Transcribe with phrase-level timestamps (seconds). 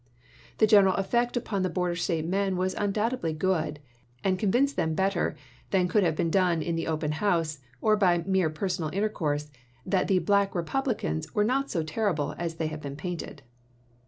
[0.57, 3.79] The general ef fect upon the border State men was undoubtedly good,
[4.23, 5.35] and convinced them better
[5.69, 9.51] than could have been done in the open House, or by mere personal intercourse,
[9.85, 13.43] that the "Black Republicans" were not so terrible as they had been painted.